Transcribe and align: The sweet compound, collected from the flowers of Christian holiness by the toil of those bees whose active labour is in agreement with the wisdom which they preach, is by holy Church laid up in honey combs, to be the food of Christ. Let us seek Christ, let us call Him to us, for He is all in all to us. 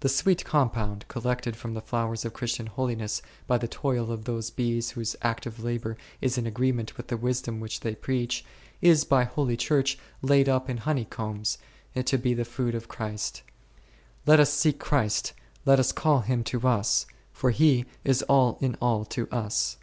The 0.00 0.10
sweet 0.10 0.44
compound, 0.44 1.08
collected 1.08 1.56
from 1.56 1.72
the 1.72 1.80
flowers 1.80 2.26
of 2.26 2.34
Christian 2.34 2.66
holiness 2.66 3.22
by 3.46 3.56
the 3.56 3.66
toil 3.66 4.12
of 4.12 4.26
those 4.26 4.50
bees 4.50 4.90
whose 4.90 5.16
active 5.22 5.64
labour 5.64 5.96
is 6.20 6.36
in 6.36 6.46
agreement 6.46 6.98
with 6.98 7.06
the 7.08 7.16
wisdom 7.16 7.58
which 7.58 7.80
they 7.80 7.94
preach, 7.94 8.44
is 8.82 9.04
by 9.04 9.24
holy 9.24 9.56
Church 9.56 9.96
laid 10.20 10.46
up 10.46 10.68
in 10.68 10.76
honey 10.76 11.06
combs, 11.06 11.56
to 11.94 12.18
be 12.18 12.34
the 12.34 12.44
food 12.44 12.74
of 12.74 12.88
Christ. 12.88 13.40
Let 14.26 14.40
us 14.40 14.52
seek 14.52 14.78
Christ, 14.78 15.32
let 15.64 15.80
us 15.80 15.90
call 15.90 16.20
Him 16.20 16.44
to 16.52 16.68
us, 16.68 17.06
for 17.32 17.48
He 17.50 17.86
is 18.04 18.20
all 18.24 18.58
in 18.60 18.74
all 18.82 19.06
to 19.06 19.26
us. 19.30 19.78